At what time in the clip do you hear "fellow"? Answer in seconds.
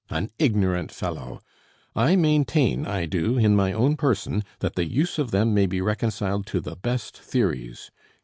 0.91-1.43